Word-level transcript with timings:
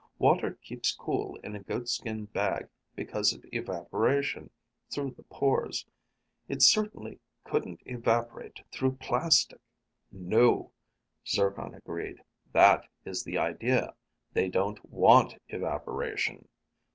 Water 0.17 0.53
keeps 0.63 0.95
cool 0.95 1.35
in 1.43 1.55
a 1.55 1.59
goatskin 1.61 2.25
bag 2.25 2.67
because 2.95 3.33
of 3.33 3.45
evaporation 3.51 4.49
through 4.89 5.11
the 5.11 5.21
pores. 5.21 5.85
It 6.47 6.63
certainly 6.63 7.19
couldn't 7.43 7.81
evaporate 7.85 8.63
through 8.71 8.93
plastic." 8.93 9.61
"No," 10.11 10.71
Zircon 11.27 11.75
agreed. 11.75 12.23
"That 12.51 12.89
is 13.05 13.23
the 13.23 13.37
idea. 13.37 13.93
They 14.33 14.49
don't 14.49 14.83
want 14.89 15.35
evaporation. 15.49 16.47